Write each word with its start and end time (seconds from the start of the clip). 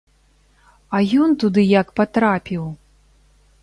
А 0.95 1.03
ён 1.25 1.37
туды 1.45 1.61
як 1.79 1.87
патрапіў? 2.01 2.63